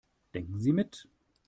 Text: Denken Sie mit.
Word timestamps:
Denken 0.33 0.57
Sie 0.57 0.73
mit. 0.73 1.07